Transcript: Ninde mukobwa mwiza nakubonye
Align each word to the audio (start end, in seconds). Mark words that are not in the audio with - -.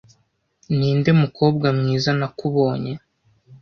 Ninde 0.77 1.11
mukobwa 1.21 1.67
mwiza 1.77 2.09
nakubonye 2.19 2.93